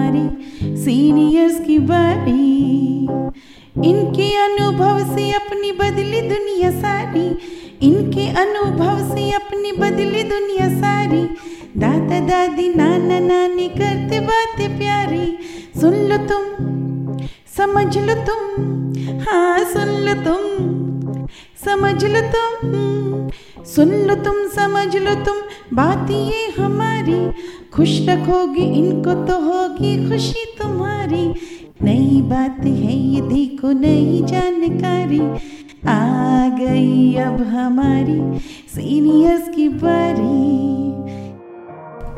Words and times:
हमारी 0.00 0.76
सीनियर्स 0.76 1.60
की 1.60 1.78
बारी। 1.78 3.02
इनके 3.88 4.28
अनुभव 4.36 5.14
से 5.14 5.30
अपनी 5.30 5.72
बदली 5.72 6.20
दुनिया 6.20 6.70
सारी। 6.70 7.26
इनके 7.82 8.26
अनुभव 8.36 9.14
से 9.14 9.30
अपनी 9.30 9.72
बदली 9.72 10.22
दुनिया 10.22 10.68
सारी। 10.78 11.22
दादा, 11.76 12.20
दादी, 12.20 12.68
नाना, 12.74 13.18
नानी 13.18 13.68
करते 13.68 14.20
बातें 14.20 14.78
प्यारी। 14.78 15.26
सुन 15.80 15.94
लो 16.08 16.16
तुम, 16.28 16.44
समझ 17.56 17.98
लो 17.98 18.14
तुम 18.26 19.20
हाँ 19.20 19.58
सुन 19.64 19.88
लो 20.06 20.14
तुम, 20.24 21.26
समझ 21.64 22.04
लो 22.04 22.20
तुम। 22.30 22.48
सुन 23.76 23.90
लो 23.90 24.14
तुम 24.14 24.34
समझ 24.48 24.96
लो 24.96 25.14
तुम 25.14 25.36
बात 25.74 26.10
ये 26.10 26.62
हमारी। 26.62 27.30
खुश 27.72 28.08
रखोगी, 28.08 28.62
इनको 28.62 29.14
तो 29.14 29.40
होगी 29.40 30.10
खुशी 30.10 30.44
तुम्हारी। 30.62 31.34
नई 31.82 32.22
बात 32.22 32.56
है 32.60 32.92
ये, 32.92 33.20
देखो 33.20 33.72
नई 33.72 34.22
जानकारी। 34.22 35.20
आ 35.88 36.48
गई 36.48 37.14
अब 37.14 37.40
हमारी 37.40 38.38
सीनियर्स 38.74 39.48
की 39.48 39.68
बारी। 39.68 40.60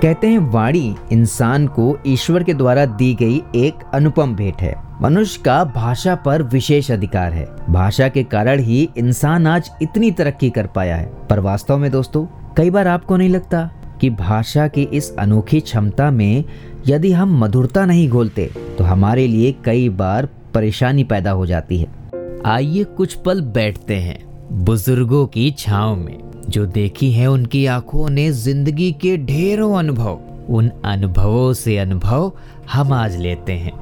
कहते 0.02 0.26
हैं, 0.26 0.50
वाणी 0.50 0.96
इंसान 1.12 1.66
को 1.66 1.98
ईश्वर 2.06 2.42
के 2.42 2.54
द्वारा 2.54 2.86
दी 2.86 3.14
गई 3.14 3.42
एक 3.54 3.74
अनुपम 3.94 4.34
भेंट 4.34 4.62
है। 4.62 4.81
मनुष्य 5.02 5.40
का 5.44 5.62
भाषा 5.66 6.14
पर 6.14 6.42
विशेष 6.42 6.90
अधिकार 6.90 7.32
है। 7.32 7.44
भाषा 7.70 8.08
के 8.08 8.22
कारण 8.24 8.60
ही 8.60 8.82
इंसान 8.98 9.46
आज 9.46 9.70
इतनी 9.82 10.10
तरक्की 10.10 10.50
कर 10.50 10.66
पाया 10.66 10.96
है। 10.96 11.06
पर 11.30 11.40
वास्तव 11.40 11.78
में 11.78 11.90
दोस्तों, 11.90 12.24
कई 12.56 12.70
बार 12.70 12.88
आपको 12.88 13.16
नहीं 13.16 13.28
लगता 13.28 13.64
कि 14.00 14.10
भाषा 14.10 14.68
की 14.68 14.82
इस 14.92 15.14
अनोखी 15.16 15.60
क्षमता 15.60 16.10
में 16.10 16.44
यदि 16.88 17.12
हम 17.12 17.38
मधुरता 17.40 17.84
नहीं 17.86 18.08
घोलते 18.08 18.50
तो 18.78 18.84
हमारे 18.84 19.26
लिए 19.26 19.54
कई 19.64 19.88
बार 19.88 20.28
परेशानी 20.54 21.04
पैदा 21.04 21.30
हो 21.30 21.46
जाती 21.46 21.78
है। 21.78 21.88
आइए 22.46 22.84
कुछ 22.86 23.14
पल 23.16 23.40
बैठते 23.52 23.96
हैं 23.96 24.18
बुज़ुर्गों 24.64 25.26
की 25.26 25.50
छाव 25.50 25.94
में, 25.96 26.18
जो 26.48 26.66
देखी 26.68 27.12
है 27.12 27.26
उनकी 27.26 27.66
आँखों 27.66 28.08
ने 28.10 28.30
ज़िंदगी 28.32 28.92
के 28.92 29.16
ढेरों 29.26 29.78
अनुभव। 29.78 30.20
उन 30.48 30.70
अनुभवों 30.84 31.52
से 31.52 31.78
अनुभव 31.78 32.32
हम 32.72 32.92
आज 32.92 33.16
लेते 33.16 33.52
हैं। 33.52 33.81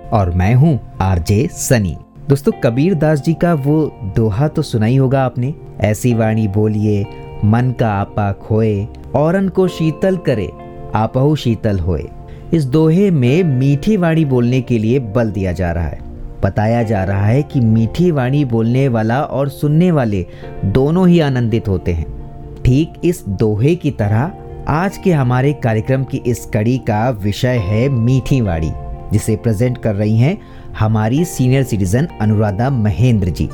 और 0.13 0.29
मैं 0.31 0.53
हूँ 0.55 0.79
आरजे 1.01 1.47
सनी। 1.53 1.95
दोस्तों, 2.29 2.51
कबीर 2.63 2.93
दास 2.93 3.21
जी 3.21 3.33
का 3.33 3.53
वो 3.53 3.83
दोहा 4.15 4.47
तो 4.47 4.61
सुना 4.61 4.85
ही 4.85 4.95
होगा 4.95 5.23
आपने। 5.25 5.53
ऐसी 5.81 6.13
वाणी 6.13 6.47
बोलिए, 6.47 7.05
मन 7.45 7.73
का 7.79 7.91
आपा 7.91 8.31
खोए, 8.31 8.87
औरन 9.15 9.49
को 9.49 9.67
शीतल 9.67 10.17
करे, 10.17 10.49
आपहु 10.95 11.35
शीतल 11.35 11.79
होए। 11.79 12.03
इस 12.53 12.65
दोहे 12.65 13.09
में 13.11 13.43
मीठी 13.43 13.97
वाणी 13.97 14.25
बोलने 14.25 14.61
के 14.61 14.77
लिए 14.79 14.99
बल 14.99 15.31
दिया 15.31 15.51
जा 15.51 15.71
रहा 15.71 15.87
है। 15.87 15.99
बताया 16.43 16.83
जा 16.83 17.03
रहा 17.03 17.25
है 17.25 17.41
कि 17.43 17.59
मीठी 17.59 18.11
वाणी 18.11 18.43
बोलने 18.45 18.87
वाला 18.87 19.21
और 19.21 19.49
सुनने 19.49 19.91
वाले 19.91 20.25
दोनों 20.65 21.07
ही 21.07 21.19
आनंदित 21.19 21.67
होते 21.67 21.93
हैं। 21.93 22.05
ठीक 22.63 22.93
इस 23.03 23.23
दोहे 23.29 23.75
की 23.75 23.91
तरह 23.91 24.31
आज 24.67 24.97
के 24.97 25.11
हमारे 25.11 25.53
कार्यक्रम 25.53 26.03
की 26.03 26.17
इस 26.17 26.45
कड़ी 26.45 26.77
का 26.77 27.09
विषय 27.09 27.57
है 27.57 27.87
मीठी 27.89 28.41
वाणी। 28.41 28.71
जिसे 29.13 29.35
प्रेजेंट 29.35 29.77
कर 29.83 29.95
रही 29.95 30.17
हैं 30.17 30.37
हमारी 30.73 31.25
सीनियर 31.25 31.63
सिटीजन 31.63 32.07
अनुराधा 32.21 32.69
महेंद्र 32.69 33.29
जी। 33.29 33.49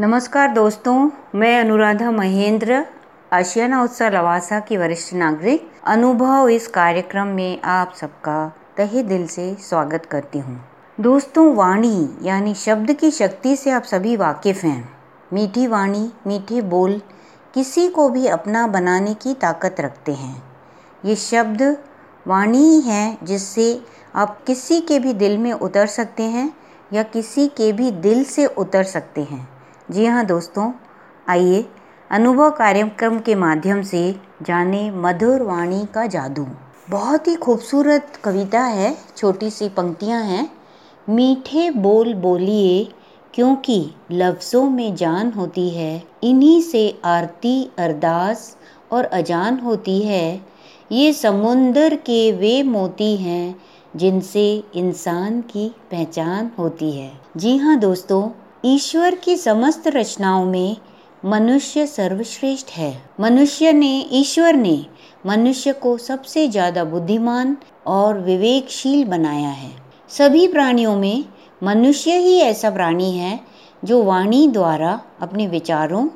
नमस्कार 0.00 0.52
दोस्तों, 0.52 1.10
मैं 1.34 1.60
अनुराधा 1.60 2.10
महेंद्र, 2.10 2.84
आशियाना 3.32 3.82
उत्सव 3.82 4.04
लवासा 4.04 4.60
की 4.60 4.76
वरिष्ठ 4.76 5.14
नागरिक, 5.14 5.70
अनुभव 5.86 6.48
इस 6.48 6.66
कार्यक्रम 6.68 7.26
में 7.26 7.62
आप 7.62 7.94
सबका 8.00 8.52
तहे 8.76 9.02
दिल 9.02 9.26
से 9.26 9.54
स्वागत 9.54 10.06
करती 10.06 10.38
हूँ। 10.38 10.60
दोस्तों, 11.00 11.54
वाणी 11.54 12.08
यानी 12.22 12.54
शब्द 12.54 12.92
की 12.92 13.10
शक्ति 13.10 13.56
से 13.56 13.70
आप 13.70 13.82
सभी 13.82 14.16
वाकिफ़ 14.16 14.66
हैं। 14.66 14.94
मीठी 15.32 15.66
वाणी, 15.66 16.10
मीठे 16.26 16.60
बोल 16.62 17.00
किसी 17.54 17.88
को 17.88 18.08
भी 18.08 18.26
अपना 18.26 18.66
बनाने 18.66 19.14
की 19.14 19.34
ताकत 19.34 19.76
रखते 19.80 20.12
हैं। 20.12 20.42
ये 21.04 21.16
शब्द 21.16 21.62
वाणी 22.26 22.80
है 22.80 23.18
जिससे 23.22 23.82
आप 24.14 24.44
किसी 24.44 24.80
के 24.80 24.98
भी 24.98 25.12
दिल 25.12 25.38
में 25.38 25.52
उतर 25.52 25.86
सकते 25.86 26.22
हैं 26.22 26.56
या 26.92 27.02
किसी 27.02 27.46
के 27.48 27.72
भी 27.72 27.90
दिल 27.90 28.24
से 28.24 28.46
उतर 28.46 28.82
सकते 28.82 29.20
हैं। 29.20 29.48
जी 29.90 30.06
हाँ 30.06 30.24
दोस्तों, 30.26 30.72
आइए 31.28 31.64
अनुभव 32.10 32.50
कार्यक्रम 32.50 33.18
के 33.18 33.34
माध्यम 33.34 33.82
से 33.82 34.20
जाने 34.42 34.90
मधुर 34.90 35.42
वाणी 35.42 35.86
का 35.94 36.06
जादू। 36.06 36.46
बहुत 36.90 37.28
ही 37.28 37.34
खूबसूरत 37.34 38.12
कविता 38.24 38.60
है, 38.60 38.96
छोटी 39.16 39.50
सी 39.50 39.68
पंक्तियाँ 39.68 40.22
हैं। 40.22 40.50
मीठे 41.08 41.70
बोल 41.70 42.14
बोलिए, 42.14 42.84
क्योंकि 43.34 43.94
लफ्ज़ों 44.10 44.70
में 44.70 44.94
जान 44.94 45.32
होती 45.32 45.70
है। 45.70 46.02
इन्हीं 46.22 46.62
से 46.62 47.00
आरती, 47.04 47.70
अरदास 47.78 48.56
और 48.92 49.04
अजान 49.04 49.58
होती 49.58 50.00
है। 50.02 50.53
ये 50.94 51.12
समुंदर 51.12 51.94
के 51.96 52.30
वे 52.32 52.62
मोती 52.62 53.14
हैं 53.16 53.54
जिनसे 53.94 54.42
इंसान 54.74 55.40
की 55.42 55.68
पहचान 55.90 56.50
होती 56.58 56.90
है। 56.90 57.10
जी 57.36 57.56
हाँ 57.56 57.78
दोस्तों, 57.78 58.28
ईश्वर 58.64 59.14
की 59.14 59.36
समस्त 59.36 59.86
रचनाओं 59.88 60.44
में 60.44 60.76
मनुष्य 61.24 61.86
सर्वश्रेष्ठ 61.86 62.70
है। 62.70 62.92
मनुष्य 63.20 63.72
ने, 63.72 64.06
ईश्वर 64.12 64.54
ने 64.54 64.84
मनुष्य 65.26 65.72
को 65.72 65.96
सबसे 65.98 66.46
ज़्यादा 66.48 66.84
बुद्धिमान 66.84 67.56
और 67.86 68.20
विवेकशील 68.20 69.04
बनाया 69.04 69.48
है। 69.48 69.70
सभी 70.10 70.46
प्राणियों 70.48 70.96
में 70.96 71.24
मनुष्य 71.62 72.16
ही 72.18 72.36
ऐसा 72.40 72.70
प्राणी 72.70 73.10
है 73.10 73.38
जो 73.82 74.02
वाणी 74.02 74.46
द्वारा 74.48 75.00
अपने 75.20 75.46
विचारों 75.46 76.06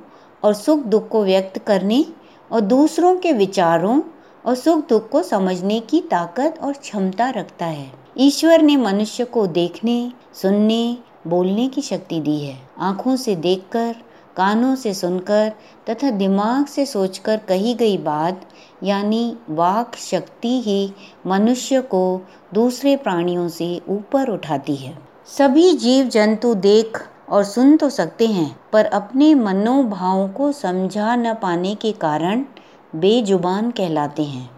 और 0.43 0.55
सुख 0.55 0.85
दुख 0.85 1.09
को 1.09 1.25
व्यक्त 1.25 1.59
करने 1.59 2.05
और 2.51 2.61
दूसरों 2.61 3.15
के 3.17 3.33
विचारों 3.33 4.01
और 4.49 4.55
सुख 4.55 4.89
दुख 4.89 5.09
को 5.09 5.23
समझने 5.23 5.81
की 5.81 6.01
ताकत 6.01 6.55
और 6.63 6.73
क्षमता 6.73 7.31
रखता 7.31 7.67
है। 7.67 7.93
ईश्वर 8.19 8.63
ने 8.63 8.77
मनुष्य 8.77 9.25
को 9.25 9.47
देखने, 9.47 10.13
सुनने, 10.43 10.99
बोलने 11.27 11.69
की 11.69 11.83
शक्ति 11.83 12.21
दी 12.21 12.41
है। 12.41 12.57
आँखों 12.79 13.17
से 13.17 13.37
देखकर, 13.37 13.97
कानों 14.37 14.77
से 14.77 14.95
सुनकर 14.95 15.53
तथा 15.91 16.11
दिमाग 16.11 16.67
से 16.67 16.87
सोचकर 16.87 17.37
कही 17.37 17.75
गई 17.75 17.99
बात, 17.99 18.41
यानी 18.83 19.37
वाक 19.51 19.97
शक्ति 19.97 20.61
ही 20.61 20.93
मनुष्य 21.27 21.81
को 21.81 22.27
दूसरे 22.55 22.97
प्राणियों 22.97 23.49
से 23.49 23.81
ऊपर 23.89 24.29
उठाती 24.29 24.77
है। 24.77 24.99
सभी 25.27 25.73
जीव 25.73 26.09
जंतु 26.09 26.55
देख 26.55 27.09
और 27.29 27.45
सुन 27.45 27.77
तो 27.77 27.91
सकते 27.91 28.27
हैं, 28.27 28.61
पर 28.73 28.85
अपने 28.85 29.35
मनोभावों 29.35 30.29
को 30.29 30.53
समझा 30.53 31.17
न 31.17 31.35
पाने 31.35 31.75
के 31.75 31.93
कारण 31.93 32.45
बेजुबान 32.93 33.71
कहलाते 33.71 34.25
हैं, 34.25 34.49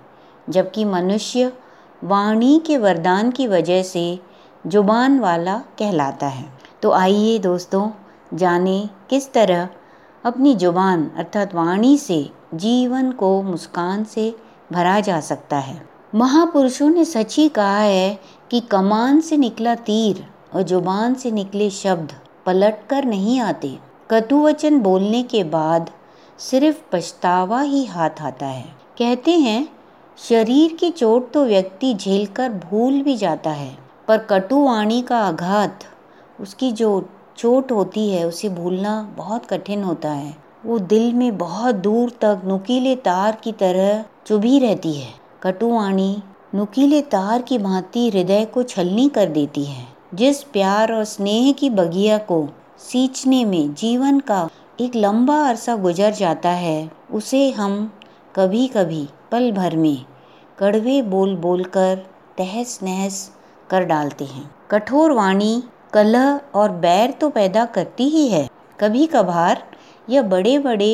जबकि 0.48 0.84
मनुष्य 0.84 1.52
वाणी 2.02 2.58
के 2.58 2.76
वरदान 2.78 3.30
की 3.30 3.46
वजह 3.46 3.82
से 3.82 4.18
ज़ुबान 4.66 5.18
वाला 5.20 5.56
कहलाता 5.78 6.26
है। 6.26 6.44
तो 6.82 6.90
आइए 6.92 7.38
दोस्तों, 7.38 7.88
जाने 8.34 8.88
किस 9.10 9.32
तरह 9.32 9.68
अपनी 10.24 10.54
ज़ुबान 10.54 11.10
अर्थात 11.16 11.54
वाणी 11.54 11.96
से 11.98 12.30
जीवन 12.54 13.10
को 13.12 13.42
मुस्कान 13.42 14.04
से 14.04 14.34
भरा 14.72 14.98
जा 15.00 15.20
सकता 15.20 15.58
है। 15.58 15.80
महापुरुषों 16.14 16.88
ने 16.90 17.04
सच 17.04 17.36
ही 17.36 17.48
कहा 17.48 17.78
है 17.78 18.18
कि 18.50 18.60
कमान 18.60 19.20
से 19.20 19.36
निकला 19.36 19.74
तीर 19.74 20.24
और 20.54 20.62
ज़ुबान 20.62 21.14
से 21.14 21.30
निकले 21.30 21.70
शब्द 21.70 22.12
पलट 22.46 22.86
कर 22.90 23.04
नहीं 23.04 23.40
आते। 23.40 23.78
कटुवचन 24.10 24.78
बोलने 24.80 25.22
के 25.22 25.42
बाद 25.44 25.90
सिर्फ़ 26.40 26.76
पछतावा 26.92 27.60
ही 27.60 27.84
हाथ 27.84 28.20
आता 28.20 28.46
है। 28.46 28.64
कहते 28.98 29.30
हैं, 29.30 29.68
शरीर 30.18 30.72
की 30.72 30.90
चोट 30.90 31.30
तो 31.32 31.44
व्यक्ति 31.44 31.92
झेलकर 31.94 32.52
भूल 32.60 33.00
भी 33.02 33.16
जाता 33.16 33.50
है, 33.50 33.76
पर 34.08 34.18
कटुवाणी 34.18 35.00
का 35.02 35.18
आघात, 35.18 35.84
उसकी 36.40 36.70
जो 36.72 37.08
चोट 37.38 37.72
होती 37.72 38.08
है, 38.10 38.26
उसे 38.26 38.48
भूलना 38.48 39.02
बहुत 39.16 39.46
कठिन 39.46 39.82
होता 39.82 40.10
है। 40.10 40.34
वो 40.66 40.78
दिल 40.78 41.12
में 41.12 41.36
बहुत 41.38 41.74
दूर 41.74 42.10
तक 42.20 42.40
नुकीले 42.44 42.94
तार 42.96 43.36
की 43.44 43.52
तरह 43.52 44.04
चुभी 44.26 44.58
रहती 44.58 44.92
है। 44.94 45.12
कटुवाणी 45.42 46.16
नुकीले 46.54 47.00
तार 47.02 47.42
की 47.42 47.58
भांति 47.58 48.08
हृदय 48.08 48.44
को 48.44 48.62
छलनी 48.62 49.08
कर 49.08 49.28
देती 49.28 49.64
है, 49.64 49.84
जिस 50.14 50.42
प्यार 50.42 50.92
और 50.92 51.04
स्नेह 51.04 51.52
की 51.52 51.70
बगिया 51.70 52.18
को 52.18 52.46
सींचने 52.78 53.44
में 53.44 53.74
जीवन 53.74 54.20
का 54.20 54.48
एक 54.80 54.94
लंबा 54.96 55.34
अरसा 55.48 55.74
गुजर 55.76 56.10
जाता 56.10 56.50
है, 56.50 56.90
उसे 57.12 57.50
हम 57.50 57.92
कभी 58.36 58.66
कभी 58.66 59.08
पल 59.32 59.50
भर 59.52 59.76
में 59.76 60.04
कड़वे 60.58 61.00
बोल 61.02 61.34
बोलकर 61.36 61.96
तहस 62.38 62.78
नहस 62.82 63.18
कर 63.70 63.84
डालते 63.84 64.24
हैं। 64.24 64.50
कठोर 64.70 65.12
वाणी, 65.12 65.62
कलह 65.92 66.40
और 66.54 66.70
बैर 66.70 67.10
तो 67.10 67.28
पैदा 67.30 67.64
करती 67.64 68.04
ही 68.04 68.26
है। 68.28 68.48
कभी 68.80 69.06
कभार 69.06 69.62
यह 70.10 70.22
बड़े 70.22 70.58
बड़े 70.58 70.92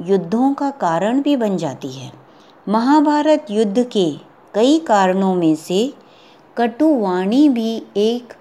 युद्धों 0.00 0.52
का 0.54 0.70
कारण 0.70 1.22
भी 1.22 1.36
बन 1.36 1.56
जाती 1.56 1.92
है। 1.92 2.12
महाभारत 2.68 3.50
युद्ध 3.50 3.86
के 3.92 4.10
कई 4.54 4.78
कारणों 4.78 5.34
में 5.34 5.54
से 5.54 5.94
कटुवाणी 6.56 7.48
भी 7.48 7.82
एक 7.96 8.34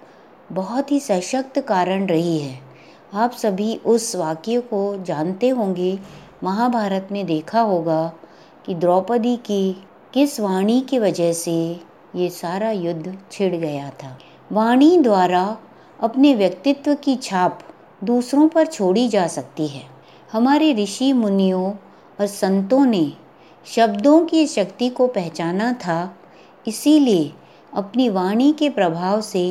बहुत 0.51 0.91
ही 0.91 0.99
सशक्त 0.99 1.59
कारण 1.59 2.07
रही 2.07 2.39
है। 2.39 2.64
आप 3.15 3.31
सभी 3.31 3.75
उस 3.85 4.15
वाक्य 4.15 4.59
को 4.61 5.03
जानते 5.03 5.49
होंगे। 5.49 5.97
महाभारत 6.43 7.07
में 7.11 7.25
देखा 7.25 7.61
होगा 7.61 8.11
कि 8.65 8.73
द्रौपदी 8.75 9.35
की 9.35 9.71
किस 10.13 10.39
वाणी 10.39 10.79
की 10.81 10.99
वजह 10.99 11.31
से 11.33 11.53
ये 12.15 12.29
सारा 12.29 12.71
युद्ध 12.71 13.17
छिड़ 13.31 13.55
गया 13.55 13.89
था। 14.03 14.17
वाणी 14.51 14.97
द्वारा 14.97 15.57
अपने 15.99 16.33
व्यक्तित्व 16.35 16.93
की 16.95 17.15
छाप 17.15 17.59
दूसरों 18.03 18.47
पर 18.47 18.65
छोड़ी 18.65 19.07
जा 19.07 19.27
सकती 19.27 19.67
है। 19.67 19.83
हमारे 20.31 20.73
ऋषि 20.73 21.11
मुनियों 21.13 21.71
और 22.19 22.27
संतों 22.27 22.85
ने 22.85 23.11
शब्दों 23.65 24.19
की 24.25 24.45
शक्ति 24.47 24.89
को 24.89 25.07
पहचाना 25.07 25.71
था, 25.73 26.15
इसीलिए 26.67 27.31
अपनी 27.73 28.09
वाणी 28.09 28.51
के 28.53 28.69
प्रभाव 28.69 29.21
से 29.21 29.45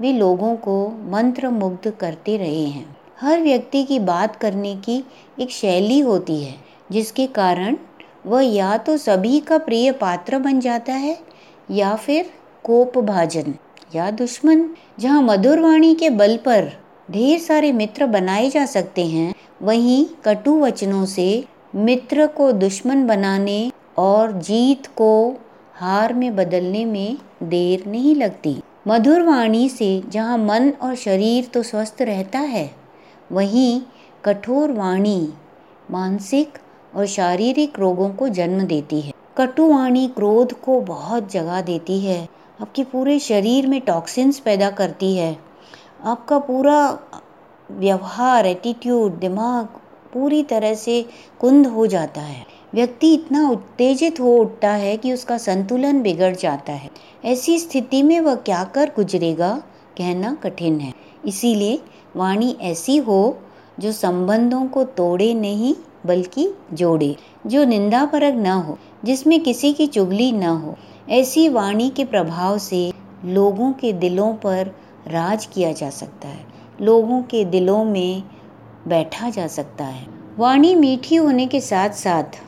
वे 0.00 0.12
लोगों 0.12 0.54
को 0.56 0.76
मंत्र 1.10 1.50
मुग्ध 1.50 1.90
करते 1.90 2.36
रहे 2.36 2.64
हैं। 2.64 2.96
हर 3.18 3.40
व्यक्ति 3.40 3.82
की 3.84 3.98
बात 3.98 4.34
करने 4.36 4.74
की 4.76 5.02
एक 5.40 5.50
शैली 5.50 5.98
होती 6.00 6.40
है, 6.40 6.54
जिसके 6.92 7.26
कारण 7.28 7.76
वह 8.26 8.42
या 8.44 8.76
तो 8.78 8.96
सभी 8.96 9.38
का 9.40 9.58
प्रिय 9.58 9.90
पात्र 9.92 10.38
बन 10.38 10.60
जाता 10.60 10.92
है, 10.94 11.18
या 11.70 11.94
फिर 11.96 12.30
कोप 12.64 12.98
भाजन 12.98 13.54
या 13.94 14.10
दुश्मन। 14.10 14.68
जहाँ 15.00 15.22
मधुर 15.22 15.60
वाणी 15.60 15.94
के 15.94 16.10
बल 16.10 16.36
पर 16.36 16.70
ढेर 17.10 17.38
सारे 17.38 17.72
मित्र 17.72 18.06
बनाए 18.06 18.48
जा 18.50 18.66
सकते 18.66 19.06
हैं, 19.06 19.34
वहीं 19.62 20.04
कटु 20.24 20.58
वचनों 20.60 21.04
से 21.06 21.44
मित्र 21.74 22.26
को 22.26 22.52
दुश्मन 22.54 23.06
बनाने 23.06 23.70
और 23.98 24.32
जीत 24.40 24.86
को 24.96 25.36
हार 25.74 26.14
में 26.14 26.34
बदलने 26.36 26.84
में 26.84 27.16
देर 27.42 27.84
नहीं 27.86 28.14
लगती। 28.16 28.56
मधुर 28.88 29.22
वाणी 29.22 29.68
से 29.68 30.02
जहाँ 30.08 30.38
मन 30.38 30.72
और 30.82 30.94
शरीर 30.96 31.50
तो 31.54 31.62
स्वस्थ 31.62 32.02
रहता 32.02 32.38
है 32.38 32.70
वहीं 33.32 33.80
कठोर 34.24 34.72
वाणी 34.72 35.28
मानसिक 35.90 36.58
और 36.94 37.06
शारीरिक 37.06 37.78
रोगों 37.78 38.10
को 38.10 38.28
जन्म 38.28 38.64
देती 38.66 39.00
है। 39.00 39.12
कटुवाणी 39.36 40.08
क्रोध 40.08 40.52
को 40.60 40.80
बहुत 40.80 41.30
जगा 41.32 41.60
देती 41.60 42.00
है। 42.00 42.28
आपके 42.60 42.84
पूरे 42.84 43.18
शरीर 43.18 43.66
में 43.66 43.80
टॉक्सिन्स 43.80 44.38
पैदा 44.38 44.70
करती 44.70 45.16
है। 45.16 45.38
आपका 46.04 46.38
पूरा 46.38 46.98
व्यवहार 47.70 48.46
एटीट्यूड 48.46 49.18
दिमाग 49.18 49.66
पूरी 50.12 50.42
तरह 50.42 50.74
से 50.74 51.04
कुंद 51.40 51.66
हो 51.66 51.86
जाता 51.86 52.20
है। 52.20 52.46
व्यक्ति 52.74 53.14
इतना 53.14 53.50
उत्तेजित 53.50 54.20
हो 54.20 54.36
उठता 54.36 54.70
है 54.70 54.96
कि 54.96 55.12
उसका 55.12 55.38
संतुलन 55.38 56.02
बिगड़ 56.02 56.36
जाता 56.36 56.72
है। 56.72 56.90
ऐसी 57.24 57.58
स्थिति 57.58 58.02
में 58.02 58.20
वह 58.20 58.34
क्या 58.34 58.64
कर 58.64 58.92
गुजरेगा, 58.96 59.62
कहना 59.98 60.34
कठिन 60.34 60.80
है। 60.80 60.92
इसीलिए 61.26 61.82
वाणी 62.16 62.56
ऐसी 62.60 62.96
हो 62.96 63.38
जो 63.80 63.92
संबंधों 63.92 64.66
को 64.66 64.84
तोड़े 64.84 65.34
नहीं, 65.34 65.74
बल्कि 66.06 66.48
जोड़े, 66.72 67.16
जो 67.46 67.64
निंदा 67.64 68.04
परक 68.04 68.34
न 68.34 68.46
हो, 68.46 68.78
जिसमें 69.04 69.40
किसी 69.40 69.72
की 69.72 69.86
चुगली 69.86 70.32
न 70.32 70.42
हो। 70.42 70.74
ऐसी 71.08 71.48
वाणी 71.48 71.88
के 71.90 72.04
प्रभाव 72.04 72.58
से 72.58 72.92
लोगों 73.24 73.72
के 73.72 73.92
दिलों 73.92 74.32
पर 74.34 74.74
राज 75.06 75.46
किया 75.46 75.72
जा 75.72 75.90
सकता 75.90 76.28
है, 76.28 76.44
लोगों 76.80 77.22
के 77.22 77.44
दिलों 77.44 77.84
में 77.84 78.22
बैठा 78.88 79.30
जा 79.30 79.46
सकता 79.46 79.84
है। 79.84 80.06
वाणी 80.38 80.74
मीठी 80.74 81.16
होने 81.16 81.46
के 81.46 81.60
साथ 81.60 81.90
साथ 81.90 82.42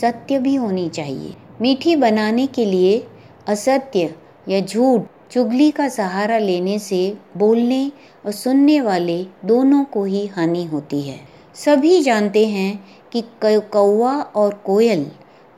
सत्य 0.00 0.38
भी 0.38 0.54
होनी 0.54 0.88
चाहिए। 0.88 1.34
मीठी 1.60 1.96
बनाने 1.96 2.46
के 2.46 2.64
लिए 2.64 3.06
असत्य 3.48 4.14
या 4.48 4.60
झूठ 4.60 5.02
चुगली 5.30 5.70
का 5.70 5.88
सहारा 5.88 6.38
लेने 6.38 6.78
से 6.78 7.18
बोलने 7.36 7.92
और 8.26 8.32
सुनने 8.32 8.80
वाले 8.80 9.26
दोनों 9.44 9.84
को 9.84 10.04
ही 10.04 10.26
हानि 10.26 10.64
होती 10.64 11.02
है। 11.02 11.20
सभी 11.54 12.02
जानते 12.02 12.46
हैं 12.46 12.84
कि 13.12 13.24
कौवा 13.44 14.12
और 14.12 14.54
कोयल 14.54 15.06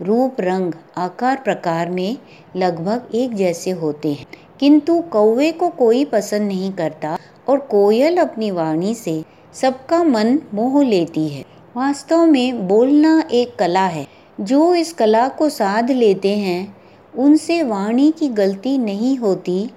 रूप, 0.02 0.36
रंग, 0.40 0.72
आकार, 0.96 1.36
प्रकार 1.36 1.90
में 1.90 2.18
लगभग 2.56 3.08
एक 3.14 3.34
जैसे 3.34 3.70
होते 3.70 4.12
हैं। 4.12 4.26
किंतु 4.60 5.00
कौवे 5.00 5.52
को 5.52 5.68
कोई 5.68 6.04
पसंद 6.04 6.42
नहीं 6.42 6.72
करता 6.72 7.18
और 7.48 7.58
कोयल 7.58 8.16
अपनी 8.16 8.50
वाणी 8.50 8.94
से 8.94 9.24
सबका 9.54 10.04
मन 10.04 10.38
मोह 10.54 10.84
लेती 10.84 11.28
है। 11.28 11.44
वास्तव 11.76 12.26
में 12.26 12.68
बोलना 12.68 13.24
एक 13.32 13.56
कला 13.56 13.86
है। 13.86 14.08
जो 14.40 14.74
इस 14.74 14.92
कला 14.92 15.28
को 15.28 15.48
साध 15.48 15.90
लेते 15.90 16.36
हैं 16.36 16.77
उनसे 17.18 17.62
वाणी 17.62 18.10
की 18.10 18.28
गलती 18.34 18.76
नहीं 18.78 19.16
होती 19.18 19.70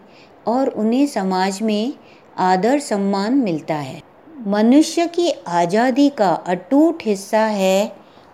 और 0.48 0.70
उन्हें 0.70 1.06
समाज 1.08 1.62
में 1.62 1.94
आदर 2.40 2.80
सम्मान 2.80 3.34
मिलता 3.36 3.76
है। 3.76 4.02
मनुष्य 4.48 5.06
की 5.08 5.30
आज़ादी 5.30 6.10
का 6.10 6.30
अटूट 6.48 7.04
हिस्सा 7.06 7.44
है 7.46 7.92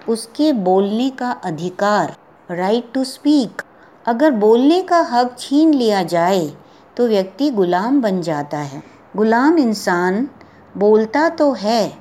उसके 0.07 0.51
बोलने 0.53 1.09
का 1.11 1.31
अधिकार 1.45 2.15
राइट 2.49 2.91
टू 2.93 3.03
स्पीक 3.03 3.61
अगर 4.05 4.31
बोलने 4.33 4.81
का 4.81 4.99
हक 5.11 5.35
छीन 5.39 5.73
लिया 5.73 6.03
जाए 6.05 6.45
तो 6.97 7.07
व्यक्ति 7.07 7.49
गुलाम 7.51 8.01
बन 8.01 8.21
जाता 8.21 8.57
है। 8.59 8.81
गुलाम 9.15 9.57
इंसान 9.57 10.27
बोलता 10.77 11.27
तो 11.31 11.51
है, 11.53 11.91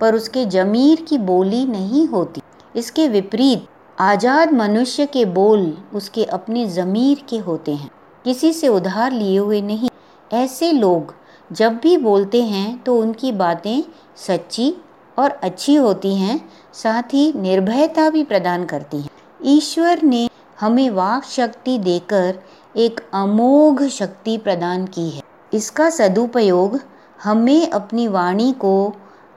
पर 0.00 0.14
उसके 0.14 0.44
जमीर 0.46 1.00
की 1.00 1.18
बोली 1.20 1.64
नहीं 1.66 2.06
होती। 2.08 2.42
इसके 2.74 3.08
विपरीत 3.08 3.66
आज़ाद 3.98 4.52
मनुष्य 4.52 5.04
के 5.06 5.24
बोल 5.24 5.60
उसके 5.94 6.24
अपने 6.26 6.66
ज़मीर 6.68 7.22
के 7.28 7.36
होते 7.38 7.74
हैं। 7.74 7.90
किसी 8.24 8.52
से 8.52 8.68
उधार 8.68 9.12
लिए 9.12 9.38
हुए 9.38 9.60
नहीं। 9.60 9.88
ऐसे 10.30 10.70
लोग 10.72 11.14
जब 11.50 11.76
भी 11.76 11.96
बोलते 11.96 12.42
हैं 12.42 12.82
तो 12.82 12.96
उनकी 12.96 13.30
बातें 13.34 13.82
सच्ची 14.16 14.74
और 15.16 15.30
अच्छी 15.30 15.74
होती 15.74 16.14
हैं, 16.14 16.40
साथ 16.74 17.14
ही 17.14 17.32
निर्भयता 17.36 18.08
भी 18.10 18.24
प्रदान 18.24 18.64
करती 18.64 19.00
हैं। 19.00 19.10
ईश्वर 19.46 20.02
ने 20.02 20.28
हमें 20.60 20.88
वाक 20.90 21.24
शक्ति 21.26 21.78
देकर 21.78 22.38
एक 22.74 23.00
अमोघ 23.14 23.82
शक्ति 23.82 24.36
प्रदान 24.38 24.86
की 24.88 25.08
है। 25.10 25.22
इसका 25.52 25.88
सदुपयोग 25.90 26.78
हमें 27.18 27.70
अपनी 27.70 28.08
वाणी 28.08 28.52
को 28.54 28.92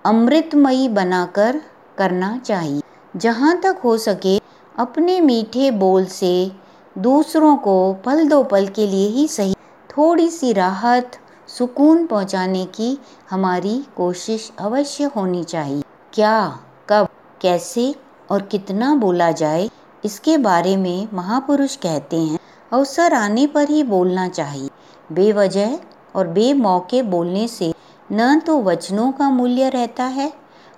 अमृतमयी 0.06 0.88
बनाकर 0.90 1.62
करना 1.98 2.38
चाहिए। 2.38 2.82
जहाँ 3.18 3.56
तक 3.58 3.82
हो 3.84 3.98
सके, 3.98 4.38
अपने 4.76 5.20
मीठे 5.22 5.72
बोल 5.72 6.06
से 6.06 6.52
दूसरों 6.96 7.56
को 7.58 7.94
पल 8.06 8.28
दो 8.30 8.44
पल 8.44 8.68
के 8.68 8.88
लिए 8.88 9.08
ही 9.08 9.28
सही। 9.28 9.54
थोड़ी 9.90 10.30
सी 10.30 10.54
राहत, 10.54 11.12
सुकून 11.48 12.06
पहुँचाने 12.08 12.66
की 12.66 12.98
हमारी 13.30 13.78
कोशिश 13.98 14.52
अवश्य 14.60 15.04
होनी 15.16 15.44
चाहिए। 15.44 15.84
क्या, 16.14 16.60
कब, 16.90 17.08
कैसे 17.42 17.94
और 18.32 18.42
कितना 18.42 18.96
बोला 18.96 19.32
जाए, 19.32 19.70
इसके 20.06 20.38
बारे 20.38 20.78
में 20.78 21.08
महापुरुष 21.14 21.76
कहते 21.76 22.18
हैं। 22.18 22.40
अवसर 22.72 23.14
आने 23.14 23.48
पर 23.48 23.70
ही 23.70 23.84
बोलना 23.84 24.28
चाहिए। 24.28 24.70
बेवजह 25.12 25.78
और 26.16 26.28
बेमौके 26.28 27.02
बोलने 27.04 27.48
से 27.48 27.74
न 28.12 28.40
तो 28.40 28.62
वचनों 28.62 29.12
का 29.12 29.30
मूल्य 29.30 29.70
रहता 29.70 30.04
है 30.04 30.32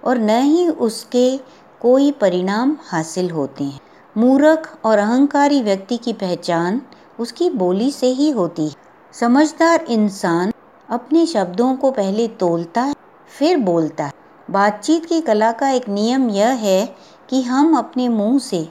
और 0.03 0.17
न 0.17 0.29
ही 0.29 0.67
उसके 0.69 1.39
कोई 1.81 2.11
परिणाम 2.11 2.75
हासिल 2.85 3.29
होते 3.31 3.63
हैं। 3.63 3.79
मूर्ख 4.15 4.77
और 4.85 4.97
अहंकारी 4.97 5.61
व्यक्ति 5.61 5.97
की 5.97 6.13
पहचान 6.13 6.81
उसकी 7.19 7.50
बोली 7.50 7.91
से 7.91 8.07
ही 8.07 8.29
होती 8.29 8.67
है। 8.67 8.75
समझदार 9.13 9.85
इंसान 9.89 10.51
अपने 10.89 11.25
शब्दों 11.25 11.75
को 11.75 11.91
पहले 11.91 12.27
तोलता 12.27 12.81
है, 12.81 12.93
फिर 13.39 13.57
बोलता 13.57 14.05
है। 14.05 14.13
बातचीत 14.51 15.05
की 15.05 15.21
कला 15.21 15.51
का 15.51 15.69
एक 15.69 15.89
नियम 15.89 16.29
यह 16.29 16.50
है 16.50 16.85
कि 17.29 17.41
हम 17.41 17.77
अपने 17.77 18.07
मुँह 18.09 18.39
से 18.39 18.67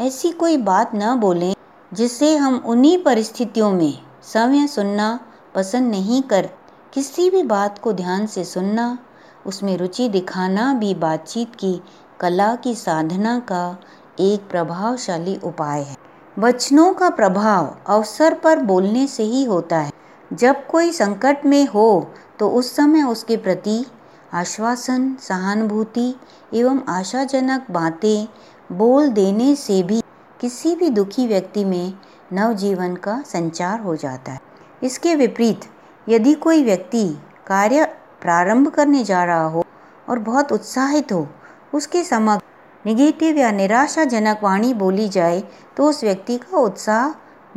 ऐसी 0.00 0.30
कोई 0.32 0.56
बात 0.56 0.90
न 0.94 1.14
बोलें 1.14 1.54
जिससे 1.92 2.36
हम 2.36 2.62
उन्हीं 2.66 2.98
परिस्थितियों 2.98 3.70
में 3.70 3.98
समय 4.22 4.66
सुनना 4.66 5.18
पसंद 5.54 5.90
नहीं 5.90 6.22
कर, 6.22 6.48
किसी 6.92 7.30
भी 7.30 7.42
बात 7.42 7.78
को 7.78 7.92
ध्यान 7.92 8.26
से 8.26 8.44
सुनना, 8.44 8.98
उसमें 9.46 9.76
रुचि 9.76 10.08
दिखाना 10.08 10.72
भी 10.74 10.94
बातचीत 10.94 11.54
की 11.54 11.80
कला 12.22 12.54
की 12.54 12.74
साधना 12.74 13.38
का 13.38 13.78
एक 14.20 14.40
प्रभावशाली 14.50 15.34
उपाय 15.44 15.80
है। 15.80 15.96
वचनों 16.36 16.92
का 16.94 17.08
प्रभाव 17.10 17.74
अवसर 17.86 18.34
पर 18.34 18.58
बोलने 18.60 19.06
से 19.06 19.22
ही 19.22 19.42
होता 19.44 19.78
है। 19.78 19.90
जब 20.30 20.66
कोई 20.66 20.92
संकट 20.92 21.46
में 21.46 21.66
हो 21.66 22.12
तो 22.38 22.48
उस 22.50 22.74
समय 22.76 23.02
उसके 23.02 23.36
प्रति 23.36 23.84
आश्वासन, 24.32 25.14
सहानुभूति 25.20 26.14
एवं 26.54 26.80
आशाजनक 26.90 27.70
बातें 27.70 28.26
बोल 28.70 29.08
देने 29.10 29.54
से 29.56 29.82
भी 29.82 30.00
किसी 30.40 30.74
भी 30.76 30.90
दुखी 30.90 31.26
व्यक्ति 31.26 31.64
में 31.64 31.92
नवजीवन 32.32 32.96
का 32.96 33.20
संचार 33.26 33.80
हो 33.80 33.96
जाता 33.96 34.32
है। 34.32 34.40
इसके 34.82 35.14
विपरीत, 35.14 35.60
यदि 36.06 36.34
कोई 36.36 36.64
व्यक्ति 36.64 37.06
कार्य 37.46 37.84
प्रारंभ 38.22 38.68
करने 38.68 39.04
जा 39.04 39.24
रहा 39.24 39.44
हो 39.44 39.64
और 40.08 40.18
बहुत 40.20 40.52
उत्साहित 40.52 41.12
हो 41.12 41.26
उसके 41.72 42.02
समक्ष 42.04 42.86
निगेटिव 42.86 43.38
या 43.38 43.50
निराशाजनक 43.52 44.40
वाणी 44.42 44.72
बोली 44.74 45.08
जाए 45.08 45.42
तो 45.76 45.88
उस 45.88 46.02
व्यक्ति 46.04 46.36
का 46.38 46.58
उत्साह 46.58 47.08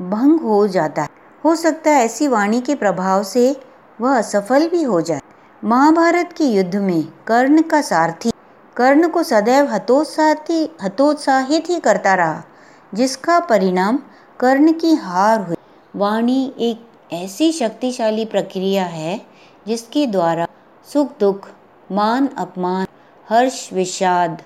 भंग 0.02 0.40
हो 0.42 0.66
जाता 0.68 1.02
है। 1.02 1.10
हो 1.44 1.56
सकता 1.56 1.92
है 1.92 2.04
ऐसी 2.06 2.28
वाणी 2.28 2.62
के 2.62 2.76
प्रभाव 2.76 3.24
से 3.24 3.56
वह 4.00 4.18
असफल 4.18 4.68
भी 4.70 4.82
हो 4.84 5.02
जाए। 5.02 5.22
महाभारत 5.64 6.34
के 6.38 6.44
युद्ध 6.46 6.76
में 6.78 7.04
कर्ण 7.28 7.62
का 7.62 7.82
सारथी, 7.82 8.32
कर्ण 8.76 9.08
को 9.08 9.24
सदैव 9.24 9.68
हतोत्साहित 9.68 10.78
हतोत्साहित 10.84 11.70
ही 11.70 11.80
करता 11.80 12.14
रहा, 12.16 12.42
जिसका 12.94 13.40
परिणाम 13.42 14.00
कर्ण 14.40 14.74
की 14.74 14.94
हार 14.96 15.40
हुई। 15.42 15.56
वाणी 15.96 16.54
एक 16.60 17.14
ऐसी 17.14 17.52
शक्तिशाली 17.54 18.26
प्रक्रिया 18.26 18.86
है 18.86 19.20
जिसके 19.68 20.06
द्वारा 20.08 20.48
सुख 20.88 21.12
दुख, 21.20 21.48
मान 21.90 22.28
अपमान 22.38 22.85
हर्ष, 23.30 23.74
विषाद, 23.74 24.42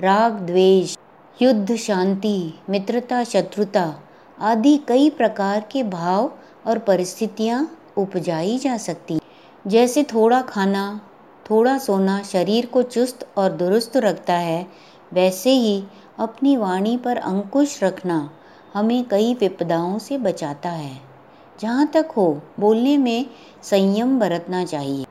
राग, 0.00 0.32
द्वेष, 0.32 0.96
युद्ध, 1.42 1.76
शांति, 1.76 2.54
मित्रता, 2.70 3.24
शत्रुता 3.24 3.84
आदि 4.40 4.76
कई 4.88 5.10
प्रकार 5.10 5.60
के 5.72 5.82
भाव 5.82 6.32
और 6.66 6.78
परिस्थितियाँ 6.78 7.60
उपजाई 7.96 8.58
जा 8.58 8.76
सकती 8.76 9.18
जैसे 9.66 10.02
थोड़ा 10.02 10.40
खाना, 10.42 11.00
थोड़ा 11.50 11.78
सोना 11.78 12.22
शरीर 12.22 12.66
को 12.66 12.82
चुस्त 12.82 13.26
और 13.36 13.52
दुरुस्त 13.52 13.96
रखता 13.96 14.34
है, 14.34 14.66
वैसे 15.12 15.50
ही 15.50 15.82
अपनी 16.18 16.56
वाणी 16.56 16.96
पर 16.96 17.16
अंकुश 17.16 17.82
रखना 17.82 18.30
हमें 18.74 19.04
कई 19.08 19.34
विपदाओं 19.34 19.98
से 19.98 20.18
बचाता 20.18 20.70
है। 20.70 21.00
जहाँ 21.60 21.86
तक 21.86 22.08
हो, 22.16 22.42
बोलने 22.60 22.96
में 22.98 23.26
संयम 23.62 24.18
बरतना 24.18 24.64
चाहिए। 24.64 25.06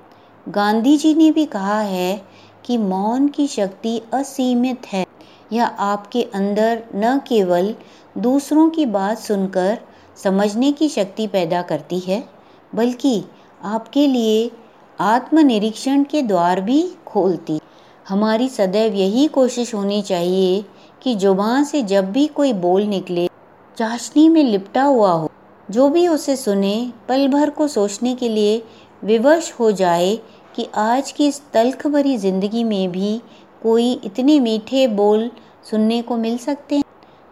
गांधी 0.50 0.98
जी 0.98 1.13
ने 1.15 1.31
भी 1.31 1.45
कहा 1.45 1.79
है 1.81 2.35
कि 2.65 2.77
मौन 2.77 3.27
की 3.27 3.48
शक्ति 3.48 4.01
असीमित 4.13 4.86
है। 4.88 5.05
यह 5.53 5.65
आपके 5.65 6.22
अंदर 6.36 6.84
न 6.95 7.17
केवल 7.27 7.74
दूसरों 8.17 8.69
की 8.69 8.86
बात 8.86 9.17
सुनकर 9.17 9.77
समझने 10.24 10.72
की 10.72 10.89
शक्ति 10.89 11.27
पैदा 11.27 11.62
करती 11.62 12.00
है, 12.00 12.24
बल्कि 12.75 13.24
आपके 13.63 14.07
लिए 14.07 14.50
आत्मनिरीक्षण 15.00 16.03
के 16.03 16.22
द्वार 16.22 16.62
भी 16.62 16.81
खोलती। 17.07 17.60
हमारी 18.05 18.48
सदैव 18.50 18.93
यही 18.93 19.27
कोशिश 19.27 19.74
होनी 19.75 20.01
चाहिए 20.01 20.63
कि 21.01 21.15
ज़ुबान 21.15 21.63
से 21.63 21.81
जब 21.84 22.12
भी 22.12 22.25
कोई 22.27 22.53
बोल 22.55 22.84
निकले, 22.84 23.27
चाशनी 23.77 24.27
में 24.29 24.43
लिपटा 24.43 24.84
हुआ 24.84 25.12
हो, 25.12 25.29
जो 25.69 25.89
भी 25.89 26.07
उसे 26.07 26.36
सुने, 26.36 26.91
पल 27.10 27.27
भर 27.27 27.50
को 27.50 27.67
सोचने 27.67 28.15
के 28.15 28.29
लिए 28.29 28.62
विवश 29.03 29.51
हो 29.60 29.72
जाए 29.72 30.17
कि 30.55 30.67
आज 30.75 31.12
की 31.12 31.27
इस 31.27 31.41
तल्ख 31.53 31.85
भरी 31.88 32.15
ज़िंदगी 32.17 32.63
में 32.63 32.91
भी 32.91 33.21
कोई 33.62 33.91
इतने 34.05 34.39
मीठे 34.39 34.85
बोल 34.89 35.29
सुनने 35.69 36.01
को 36.01 36.17
मिल 36.17 36.38
सकते 36.38 36.75
हैं? 36.75 36.83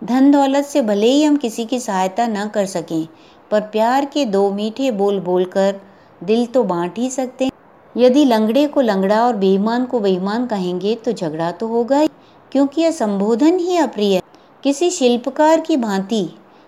धन 0.02 0.32
दौलत 0.32 0.66
से 0.66 0.82
भले 0.82 1.08
ही 1.08 1.24
हम 1.24 1.38
किसी 1.38 1.66
की 1.66 1.80
सहायता 1.80 2.28
न 2.28 2.48
कर 2.48 2.66
सकें, 2.66 3.08
पर 3.52 3.62
प्यार 3.62 4.06
के 4.06 4.26
दो 4.26 4.50
मीठे 4.52 4.92
बोल 4.94 5.20
बोलकर 5.20 5.80
दिल 6.22 6.46
तो 6.46 6.64
बांट 6.64 6.98
ही 6.98 7.10
सकते 7.10 7.46
हैं। 7.46 7.52
यदि 7.96 8.26
लंगड़े 8.26 8.68
को 8.68 8.82
लंगड़ा 8.82 9.24
और 9.26 9.36
बेईमान 9.38 9.86
को 9.86 10.00
बेईमान 10.00 10.46
कहेंगे 10.48 10.96
तो 10.96 11.12
झगड़ा 11.12 11.52
तो 11.52 11.68
होगा 11.68 12.00
ही, 12.00 12.10
क्योंकि 12.52 12.82
यह 12.82 12.92
संबोधन 12.92 13.60
ही 13.60 13.78
अप्रिय 13.78 14.22
किसी 14.64 14.90
शिल्पकार 14.92 15.62
की 15.62 15.78
भांति 15.78 16.28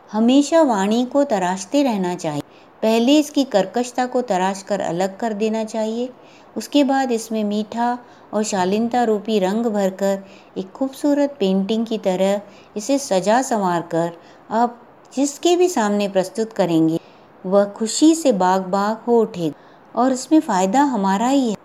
हमेशा 0.10 0.62
वाणी 0.64 1.06
को 1.06 1.24
तराशते 1.26 1.84
रहना 1.84 2.16
चाहिए। 2.16 2.42
पहले 2.84 3.18
इसकी 3.20 3.44
कर्कशता 3.46 4.06
को 4.06 4.22
तराश 4.24 4.62
कर 4.64 4.80
अलग 4.82 5.18
कर 5.18 5.34
देना 5.34 5.64
चाहिए। 5.66 6.10
उसके 6.58 6.84
बाद 6.84 7.12
इसमें 7.12 7.44
मीठा 7.44 7.98
और 8.34 8.44
शालीनता 8.44 9.04
रूपी 9.04 9.40
रंग 9.40 9.66
भरकर 9.66 10.24
एक 10.58 10.72
खूबसूरत 10.72 11.36
पेंटिंग 11.40 11.86
की 11.86 11.98
तरह 11.98 12.42
इसे 12.78 12.98
सजा 13.00 13.42
संवार 13.42 13.82
कर 13.82 14.12
आप 14.52 14.82
जिसके 15.14 15.56
भी 15.56 15.68
सामने 15.70 16.08
प्रस्तुत 16.10 16.54
करेंगे, 16.54 17.00
वह 17.44 17.66
खुशी 17.66 18.14
से 18.16 18.32
बाग 18.34 18.66
बाग 18.68 19.04
हो 19.08 19.20
उठेगा। 19.22 19.64
और 19.96 20.12
इसमें 20.12 20.40
फ़ायदा 20.40 20.82
हमारा 20.84 21.28
ही 21.28 21.50
है। 21.50 21.56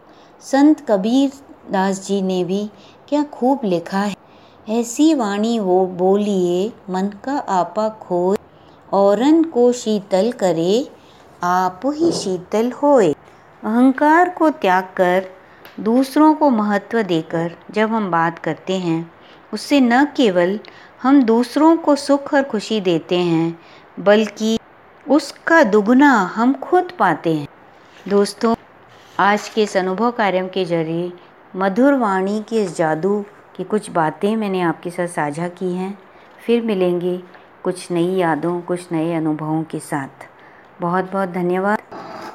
संत 0.42 0.80
कबीर 0.80 1.32
दास 1.72 2.06
जी 2.06 2.20
ने 2.22 2.42
भी 2.44 2.68
क्या 3.08 3.22
खूब 3.32 3.64
लिखा 3.64 3.98
है। 3.98 4.14
ऐसी 4.70 5.12
वाणी 5.14 5.58
वो 5.58 5.84
बोलिए, 5.86 6.72
मन 6.90 7.08
का 7.24 7.38
आपा 7.50 7.88
खोए, 8.00 8.36
औरन 8.92 9.42
को 9.44 9.70
शीतल 9.72 10.30
करे, 10.32 10.88
आप 11.42 11.80
ही 11.86 12.12
शीतल 12.12 12.70
होए। 12.72 13.14
अहंकार 13.64 14.28
को 14.28 14.50
त्याग 14.50 14.84
कर, 14.96 15.24
दूसरों 15.80 16.34
को 16.34 16.50
महत्व 16.50 17.02
देकर 17.02 17.52
जब 17.70 17.90
हम 17.90 18.10
बात 18.10 18.38
करते 18.38 18.78
हैं, 18.78 19.10
उससे 19.52 19.80
न 19.80 20.04
केवल 20.16 20.58
हम 21.02 21.22
दूसरों 21.22 21.76
को 21.76 21.96
सुख 21.96 22.34
और 22.34 22.42
खुशी 22.42 22.80
देते 22.80 23.18
हैं, 23.18 23.58
बल्कि 24.00 24.58
उसका 25.08 25.62
दुगना 25.62 26.12
हम 26.34 26.52
खुद 26.52 26.92
पाते 26.98 27.34
हैं। 27.34 27.48
दोस्तों, 28.08 28.54
आज 29.18 29.48
के 29.48 29.62
इस 29.62 29.76
अनुभव 29.76 30.10
कार्यक्रम 30.10 30.48
के 30.48 30.64
ज़रिए 30.64 31.12
मधुर 31.56 31.94
वाणी 31.94 32.42
के 32.48 32.62
इस 32.62 32.76
जादू 32.76 33.24
की 33.56 33.64
कुछ 33.64 33.90
बातें 33.90 34.36
मैंने 34.36 34.60
आपके 34.60 34.90
साथ 34.90 35.06
साझा 35.06 35.48
की 35.48 35.72
हैं। 35.74 35.98
फिर 36.46 36.62
मिलेंगे 36.62 37.16
कुछ 37.64 37.90
नई 37.90 38.14
यादों, 38.14 38.60
कुछ 38.60 38.92
नए 38.92 39.14
अनुभवों 39.14 39.62
के 39.62 39.78
साथ। 39.78 40.26
बहुत 40.80 41.12
बहुत 41.12 41.28
धन्यवाद। 41.28 41.78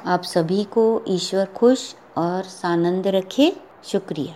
आप 0.06 0.22
सभी 0.22 0.62
को 0.64 0.82
ईश्वर 1.08 1.44
खुश 1.54 1.80
और 2.16 2.42
सानंद 2.42 3.06
रखे। 3.06 3.52
शुक्रिया। 3.84 4.34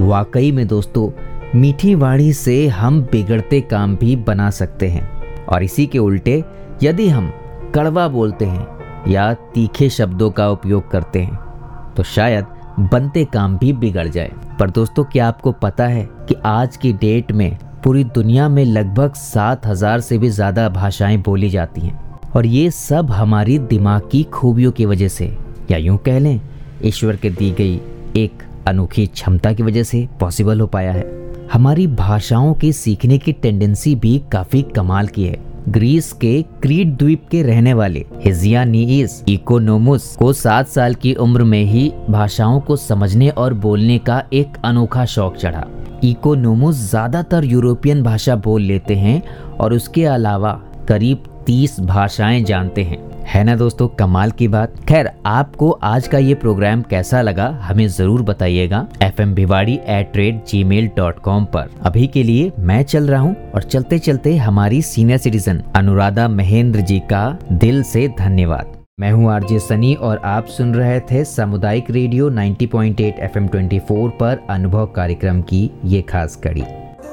वाकई 0.00 0.50
में 0.52 0.66
दोस्तों, 0.68 1.08
मीठी 1.54 1.94
वाणी 1.94 2.32
से 2.32 2.66
हम 2.68 3.00
बिगड़ते 3.02 3.60
काम 3.60 3.96
भी 3.96 4.14
बना 4.18 4.50
सकते 4.50 4.88
हैं। 4.88 5.46
और 5.46 5.62
इसी 5.62 5.86
के 5.86 5.98
उल्टे, 5.98 6.42
यदि 6.82 7.08
हम 7.08 7.30
कड़वा 7.74 8.06
बोलते 8.08 8.44
हैं 8.44 9.06
या 9.08 9.32
तीखे 9.54 9.88
शब्दों 9.90 10.30
का 10.30 10.48
उपयोग 10.50 10.90
करते 10.90 11.22
हैं 11.22 11.94
तो 11.96 12.02
शायद 12.02 12.44
बनते 12.92 13.24
काम 13.24 13.56
भी 13.58 13.72
बिगड़ 13.72 14.06
जाए। 14.08 14.30
पर 14.60 14.70
दोस्तों, 14.70 15.04
क्या 15.04 15.28
आपको 15.28 15.52
पता 15.54 15.86
है 15.86 16.04
कि 16.28 16.34
आज 16.44 16.76
की 16.76 16.92
डेट 16.94 17.32
में 17.32 17.58
पूरी 17.84 18.04
दुनिया 18.04 18.48
में 18.48 18.64
लगभग 18.64 19.14
सात 19.14 19.66
हज़ार 19.66 20.00
से 20.00 20.18
भी 20.18 20.28
ज़्यादा 20.30 20.68
भाषाएँ 20.68 21.16
बोली 21.18 21.50
जाती 21.50 21.80
हैं? 21.80 22.09
और 22.36 22.46
ये 22.46 22.70
सब 22.70 23.10
हमारी 23.10 23.58
दिमाग 23.58 24.08
की 24.12 24.22
खूबियों 24.24 24.72
की 24.72 24.84
वजह 24.86 25.08
से, 25.08 25.26
या 25.70 25.78
यूँ 25.78 25.96
कह 25.98 26.18
लें, 26.18 26.40
ईश्वर 26.84 27.16
के 27.16 27.30
दी 27.30 27.50
गई 27.50 27.80
एक 28.16 28.42
अनोखी 28.68 29.06
क्षमता 29.06 29.52
की 29.52 29.62
वजह 29.62 29.82
से 29.82 30.06
पॉसिबल 30.20 30.60
हो 30.60 30.66
पाया 30.66 30.92
है। 30.92 31.04
हमारी 31.52 31.86
भाषाओं 31.86 32.52
की 32.54 32.72
सीखने 32.72 33.18
की 33.18 33.32
टेंडेंसी 33.32 33.94
भी 33.94 34.18
काफ़ी 34.32 34.62
कमाल 34.76 35.06
की 35.08 35.24
है। 35.24 35.38
ग्रीस 35.68 36.12
के 36.12 36.40
क्रीट 36.62 36.96
द्वीप 36.98 37.26
के 37.30 37.42
रहने 37.42 37.72
वाले 37.74 38.04
हिजियानीस 38.24 39.22
इकोनोमुस 39.28 40.14
को 40.16 40.32
सात 40.32 40.68
साल 40.68 40.94
की 40.94 41.14
उम्र 41.14 41.44
में 41.44 41.62
ही 41.64 41.90
भाषाओं 42.10 42.60
को 42.60 42.76
समझने 42.76 43.28
और 43.30 43.54
बोलने 43.56 43.98
का 43.98 44.22
एक 44.32 44.56
अनोखा 44.64 45.04
शौक 45.06 45.36
चढ़ा। 45.36 45.66
इकोनोमुस 46.04 46.76
ज़्यादातर 46.90 47.44
यूरोपियन 47.44 48.02
भाषा 48.02 48.36
बोल 48.38 48.62
लेते 48.62 48.94
हैं 48.96 49.22
और 49.56 49.74
उसके 49.74 50.04
अलावा 50.06 50.52
करीब 50.88 51.24
तीस 51.50 51.78
भाषाएँ 51.80 52.42
जानते 52.42 52.82
हैं। 52.82 52.98
है 53.26 53.42
ना 53.44 53.54
दोस्तों, 53.56 53.86
कमाल 53.88 54.30
की 54.30 54.46
बात। 54.48 54.74
खैर, 54.88 55.10
आपको 55.26 55.70
आज 55.70 56.08
का 56.08 56.18
ये 56.18 56.34
प्रोग्राम 56.34 56.82
कैसा 56.82 57.22
लगा, 57.22 57.46
हमें 57.62 57.86
ज़रूर 57.88 58.22
बताइएगा 58.22 58.86
F 59.02 59.20
M 59.22 59.34
Bhiwadi 59.34 59.74
at 59.88 60.16
rate 60.16 60.44
Gmail 60.64 60.90
dot 60.96 61.18
com 61.18 61.44
पर। 61.44 61.70
अभी 61.82 62.06
के 62.06 62.22
लिए 62.22 62.52
मैं 62.58 62.82
चल 62.82 63.08
रहा 63.08 63.20
हूँ 63.20 63.34
और 63.54 63.62
चलते 63.62 63.98
चलते 63.98 64.36
हमारी 64.36 64.80
सीनियर 64.82 65.18
सिटीजन 65.18 65.62
अनुराधा 65.76 66.28
महेंद्र 66.28 66.80
जी 66.80 66.98
का 67.12 67.38
दिल 67.52 67.82
से 67.82 68.06
धन्यवाद। 68.18 68.76
मैं 69.00 69.12
हूँ 69.12 69.30
आरजे 69.32 69.58
सनी 69.58 69.94
और 69.94 70.20
आप 70.24 70.46
सुन 70.48 70.74
रहे 70.74 71.00
थे 71.00 71.24
सामुदायिक 71.24 71.90
रेडियो 71.90 72.30
90.8 72.30 73.18
एफएम 73.20 73.48
24 73.48 74.10
पर 74.20 74.46
अनुभव 74.50 74.86
कार्यक्रम 74.86 75.42
की 75.42 75.70
ये 75.84 76.02
खास 76.02 76.36
कड़ी। 76.36 76.64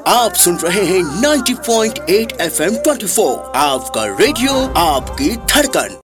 आप 0.08 0.34
सुन 0.34 0.58
रहे 0.58 0.84
हैं 0.86 1.00
90.8 1.22 2.42
एफएम 2.42 2.76
24 2.84 3.20
आपका 3.56 4.06
रेडियो 4.20 4.54
आपकी 4.78 5.30
धड़कन। 5.36 5.98